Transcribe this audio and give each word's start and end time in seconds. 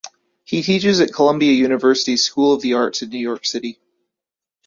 He 0.45 0.63
teaches 0.63 0.99
at 0.99 1.13
Columbia 1.13 1.51
University's 1.53 2.25
School 2.25 2.55
of 2.55 2.63
the 2.63 2.73
Arts 2.73 3.03
in 3.03 3.09
New 3.11 3.19
York 3.19 3.45
City. 3.45 3.77